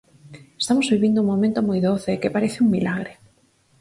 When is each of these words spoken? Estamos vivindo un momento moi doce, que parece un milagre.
Estamos 0.61 0.87
vivindo 0.93 1.21
un 1.23 1.29
momento 1.33 1.59
moi 1.67 1.79
doce, 1.87 2.19
que 2.21 2.33
parece 2.35 2.57
un 2.65 2.69
milagre. 2.75 3.13